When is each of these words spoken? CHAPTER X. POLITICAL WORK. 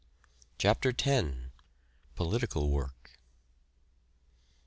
CHAPTER 0.57 0.91
X. 0.99 1.21
POLITICAL 2.15 2.71
WORK. 2.71 3.19